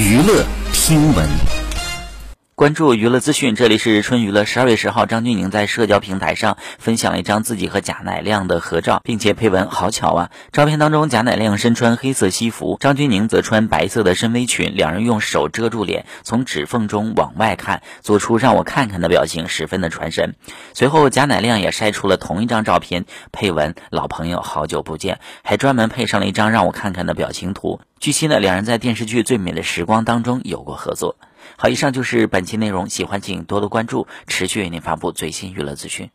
[0.00, 1.59] 娱乐听闻。
[2.60, 4.44] 关注娱乐资讯，这里是春娱乐。
[4.44, 20.34] 十二月十号，张钧甯在社交平台上分享了一张自己和贾乃亮的合照，并且配文：“好巧啊！”照片当中，贾乃亮身穿黑色西服，张钧甯则穿白色的深 V 裙，两人用手遮住脸，从指缝中往外看，做出让我看看的表情，十分的传神。
[20.74, 27.80] 随后，贾乃亮也晒出了同一张照片，配文：“老朋友，好久不见。”还专门配上了一张让我看看的表情图。
[28.00, 31.16] 据悉呢，两人在电视剧《最美的时光》当中有过合作。
[31.56, 36.10] 好，以上就是本期内容，喜欢请多多关注，持续为您发布最新娱乐资讯。